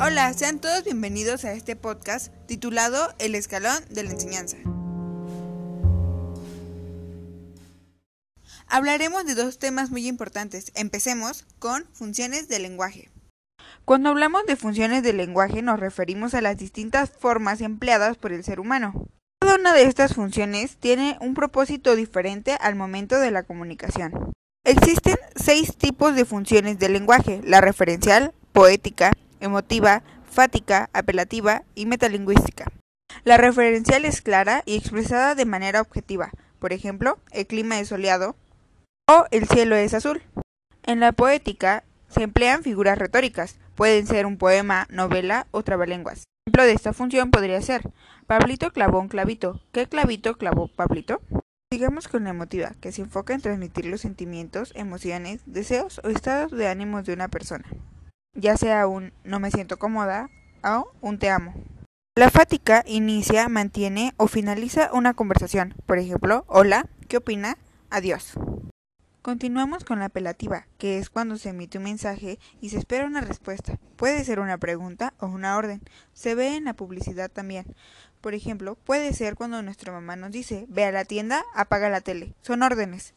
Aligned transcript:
Hola, 0.00 0.32
sean 0.32 0.58
todos 0.58 0.82
bienvenidos 0.82 1.44
a 1.44 1.52
este 1.52 1.76
podcast 1.76 2.32
titulado 2.46 3.14
El 3.20 3.36
escalón 3.36 3.76
de 3.90 4.02
la 4.02 4.10
enseñanza. 4.10 4.56
Hablaremos 8.66 9.24
de 9.24 9.36
dos 9.36 9.60
temas 9.60 9.92
muy 9.92 10.08
importantes. 10.08 10.72
Empecemos 10.74 11.44
con 11.60 11.84
funciones 11.92 12.48
del 12.48 12.62
lenguaje. 12.62 13.08
Cuando 13.84 14.08
hablamos 14.08 14.44
de 14.46 14.56
funciones 14.56 15.04
del 15.04 15.16
lenguaje 15.16 15.62
nos 15.62 15.78
referimos 15.78 16.34
a 16.34 16.40
las 16.40 16.56
distintas 16.56 17.10
formas 17.10 17.60
empleadas 17.60 18.16
por 18.16 18.32
el 18.32 18.42
ser 18.42 18.58
humano. 18.58 19.06
Cada 19.40 19.54
una 19.54 19.72
de 19.74 19.84
estas 19.84 20.14
funciones 20.14 20.76
tiene 20.76 21.16
un 21.20 21.34
propósito 21.34 21.94
diferente 21.94 22.56
al 22.60 22.74
momento 22.74 23.20
de 23.20 23.30
la 23.30 23.44
comunicación. 23.44 24.32
Existen 24.64 25.18
seis 25.36 25.76
tipos 25.76 26.16
de 26.16 26.24
funciones 26.24 26.80
del 26.80 26.94
lenguaje, 26.94 27.40
la 27.44 27.60
referencial, 27.60 28.32
poética, 28.52 29.12
emotiva, 29.44 30.02
fática, 30.24 30.90
apelativa 30.92 31.62
y 31.74 31.86
metalingüística. 31.86 32.66
La 33.24 33.36
referencial 33.36 34.04
es 34.04 34.22
clara 34.22 34.62
y 34.66 34.76
expresada 34.76 35.34
de 35.34 35.44
manera 35.44 35.80
objetiva, 35.80 36.30
por 36.64 36.72
ejemplo, 36.72 37.18
el 37.30 37.46
clima 37.46 37.78
es 37.78 37.88
soleado 37.88 38.36
o 39.06 39.26
el 39.30 39.46
cielo 39.46 39.76
es 39.76 39.92
azul. 39.92 40.22
En 40.82 40.98
la 40.98 41.12
poética 41.12 41.84
se 42.08 42.22
emplean 42.22 42.62
figuras 42.62 42.98
retóricas, 42.98 43.58
pueden 43.74 44.06
ser 44.06 44.24
un 44.24 44.38
poema, 44.38 44.86
novela 44.88 45.46
o 45.50 45.62
trabalenguas. 45.62 46.24
Ejemplo 46.46 46.64
de 46.64 46.72
esta 46.72 46.94
función 46.94 47.30
podría 47.30 47.60
ser 47.60 47.82
Pablito 48.26 48.72
clavó 48.72 48.98
un 48.98 49.08
clavito. 49.08 49.60
¿Qué 49.72 49.86
clavito 49.86 50.38
clavó 50.38 50.68
Pablito? 50.68 51.20
Sigamos 51.70 52.08
con 52.08 52.24
la 52.24 52.30
emotiva, 52.30 52.72
que 52.80 52.92
se 52.92 53.02
enfoca 53.02 53.34
en 53.34 53.42
transmitir 53.42 53.84
los 53.84 54.00
sentimientos, 54.00 54.72
emociones, 54.74 55.42
deseos 55.44 56.00
o 56.02 56.08
estados 56.08 56.52
de 56.52 56.68
ánimos 56.68 57.04
de 57.04 57.12
una 57.12 57.28
persona 57.28 57.66
ya 58.34 58.56
sea 58.56 58.86
un 58.86 59.12
no 59.24 59.40
me 59.40 59.50
siento 59.50 59.78
cómoda 59.78 60.30
o 60.62 60.90
un 61.00 61.18
te 61.18 61.30
amo. 61.30 61.54
La 62.16 62.30
fática 62.30 62.84
inicia, 62.86 63.48
mantiene 63.48 64.14
o 64.16 64.28
finaliza 64.28 64.90
una 64.92 65.14
conversación, 65.14 65.74
por 65.86 65.98
ejemplo, 65.98 66.44
hola, 66.46 66.86
¿qué 67.08 67.16
opina? 67.16 67.58
Adiós. 67.90 68.34
Continuamos 69.20 69.84
con 69.84 70.00
la 70.00 70.04
apelativa, 70.04 70.66
que 70.76 70.98
es 70.98 71.08
cuando 71.08 71.38
se 71.38 71.48
emite 71.48 71.78
un 71.78 71.84
mensaje 71.84 72.38
y 72.60 72.68
se 72.68 72.78
espera 72.78 73.06
una 73.06 73.22
respuesta. 73.22 73.78
Puede 73.96 74.22
ser 74.22 74.38
una 74.38 74.58
pregunta 74.58 75.14
o 75.18 75.26
una 75.26 75.56
orden. 75.56 75.80
Se 76.12 76.34
ve 76.34 76.56
en 76.56 76.64
la 76.64 76.74
publicidad 76.74 77.30
también. 77.30 77.64
Por 78.20 78.34
ejemplo, 78.34 78.74
puede 78.74 79.12
ser 79.14 79.34
cuando 79.34 79.62
nuestra 79.62 79.92
mamá 79.92 80.14
nos 80.14 80.30
dice, 80.30 80.66
ve 80.68 80.84
a 80.84 80.92
la 80.92 81.04
tienda, 81.04 81.42
apaga 81.54 81.88
la 81.88 82.02
tele. 82.02 82.34
Son 82.42 82.62
órdenes 82.62 83.14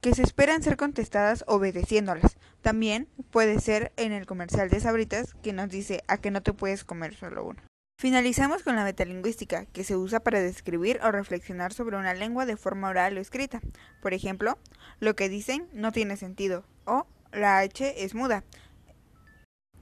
que 0.00 0.14
se 0.14 0.22
esperan 0.22 0.62
ser 0.62 0.76
contestadas 0.76 1.44
obedeciéndolas. 1.46 2.36
También 2.64 3.08
puede 3.30 3.60
ser 3.60 3.92
en 3.98 4.12
el 4.12 4.24
comercial 4.24 4.70
de 4.70 4.80
Sabritas 4.80 5.34
que 5.42 5.52
nos 5.52 5.68
dice 5.68 6.02
a 6.08 6.16
que 6.16 6.30
no 6.30 6.42
te 6.42 6.54
puedes 6.54 6.82
comer 6.82 7.14
solo 7.14 7.44
uno. 7.44 7.60
Finalizamos 8.00 8.62
con 8.62 8.74
la 8.74 8.84
metalingüística, 8.84 9.66
que 9.66 9.84
se 9.84 9.96
usa 9.96 10.20
para 10.20 10.40
describir 10.40 10.98
o 11.02 11.12
reflexionar 11.12 11.74
sobre 11.74 11.98
una 11.98 12.14
lengua 12.14 12.46
de 12.46 12.56
forma 12.56 12.88
oral 12.88 13.18
o 13.18 13.20
escrita. 13.20 13.60
Por 14.00 14.14
ejemplo, 14.14 14.56
lo 14.98 15.14
que 15.14 15.28
dicen 15.28 15.68
no 15.74 15.92
tiene 15.92 16.16
sentido 16.16 16.64
o 16.86 17.06
la 17.32 17.58
H 17.58 18.02
es 18.02 18.14
muda. 18.14 18.44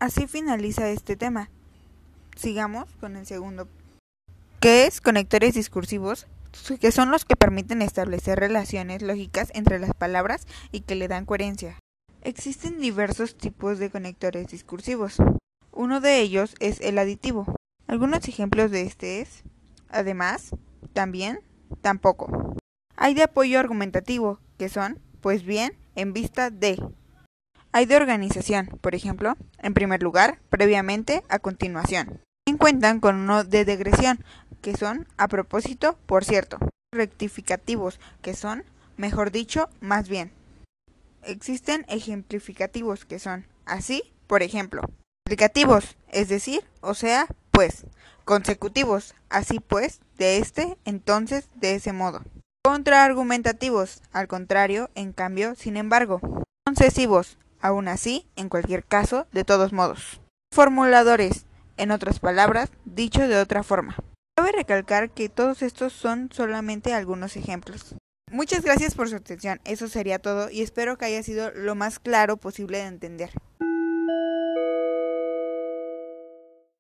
Así 0.01 0.27
finaliza 0.27 0.89
este 0.89 1.15
tema. 1.15 1.51
Sigamos 2.35 2.89
con 2.99 3.15
el 3.15 3.27
segundo, 3.27 3.69
que 4.59 4.87
es 4.87 5.01
conectores 5.01 5.55
discursivos, 5.55 6.27
que 6.81 6.91
son 6.91 7.13
los 7.13 7.25
que 7.25 7.37
permiten 7.37 7.81
establecer 7.81 8.41
relaciones 8.41 9.03
lógicas 9.03 9.53
entre 9.55 9.79
las 9.79 9.95
palabras 9.95 10.49
y 10.73 10.81
que 10.81 10.97
le 10.97 11.07
dan 11.07 11.27
coherencia. 11.27 11.79
Existen 12.25 12.79
diversos 12.79 13.37
tipos 13.37 13.81
de 13.81 13.91
conectores 13.91 14.47
discursivos. 14.47 15.17
Uno 15.73 16.01
de 16.01 16.21
ellos 16.21 16.55
es 16.61 16.81
el 16.81 16.99
aditivo. 16.99 17.57
Algunos 17.89 18.29
ejemplos 18.29 18.71
de 18.71 18.83
este 18.83 19.21
es 19.21 19.43
además, 19.89 20.51
también, 20.93 21.41
tampoco. 21.81 22.57
Hay 22.95 23.15
de 23.15 23.25
apoyo 23.25 23.59
argumentativo, 23.59 24.39
que 24.57 24.69
son, 24.69 25.01
pues 25.21 25.43
bien, 25.43 25.77
en 25.97 26.13
vista 26.13 26.51
de. 26.51 26.81
Hay 27.73 27.87
de 27.87 27.97
organización, 27.97 28.67
por 28.81 28.95
ejemplo, 28.95 29.37
en 29.59 29.75
primer 29.75 30.01
lugar, 30.01 30.39
previamente, 30.49 31.25
a 31.29 31.41
continuación. 31.41 32.21
También 32.45 32.59
cuentan 32.59 33.01
con 33.01 33.17
uno 33.17 33.43
de 33.43 33.65
degresión, 33.65 34.25
que 34.61 34.77
son 34.77 35.09
a 35.17 35.27
propósito, 35.27 35.99
por 36.07 36.25
cierto, 36.25 36.59
rectificativos, 36.93 37.99
que 38.21 38.35
son, 38.35 38.63
mejor 38.97 39.33
dicho, 39.33 39.69
más 39.81 40.09
bien. 40.09 40.31
Existen 41.23 41.85
ejemplificativos, 41.89 43.05
que 43.05 43.19
son 43.19 43.47
así, 43.65 44.03
por 44.27 44.43
ejemplo. 44.43 44.83
Explicativos, 45.25 45.97
es 46.09 46.29
decir, 46.29 46.65
o 46.81 46.95
sea, 46.95 47.27
pues. 47.51 47.87
Consecutivos, 48.25 49.15
así 49.31 49.59
pues, 49.61 50.01
de 50.17 50.39
este, 50.39 50.77
entonces, 50.85 51.49
de 51.55 51.75
ese 51.75 51.93
modo. 51.93 52.23
Contraargumentativos, 52.65 54.03
al 54.13 54.29
contrario, 54.29 54.91
en 54.95 55.13
cambio, 55.13 55.55
sin 55.57 55.77
embargo. 55.77 56.21
Concesivos, 56.65 57.39
aún 57.61 57.89
así, 57.89 58.27
en 58.37 58.49
cualquier 58.49 58.85
caso, 58.85 59.27
de 59.33 59.45
todos 59.45 59.73
modos. 59.73 60.21
Formuladores, 60.53 61.47
en 61.77 61.91
otras 61.91 62.21
palabras, 62.21 62.71
dicho 62.85 63.27
de 63.27 63.37
otra 63.37 63.63
forma. 63.63 63.97
Cabe 64.37 64.53
recalcar 64.53 65.11
que 65.11 65.29
todos 65.29 65.63
estos 65.63 65.93
son 65.93 66.31
solamente 66.33 66.95
algunos 66.95 67.37
ejemplos. 67.37 67.97
Muchas 68.33 68.65
gracias 68.65 68.95
por 68.95 69.11
su 69.11 69.17
atención, 69.17 69.61
eso 69.67 69.89
sería 69.89 70.19
todo 70.19 70.51
y 70.51 70.63
espero 70.63 70.97
que 70.97 71.05
haya 71.05 71.23
sido 71.23 71.51
lo 71.51 71.75
más 71.75 71.99
claro 71.99 72.39
posible 72.39 72.79
de 72.79 72.85
entender. 72.85 73.31